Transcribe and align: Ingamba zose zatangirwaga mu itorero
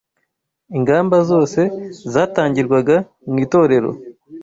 Ingamba 0.77 1.17
zose 1.29 1.61
zatangirwaga 2.13 2.95
mu 3.29 3.37
itorero 3.45 3.91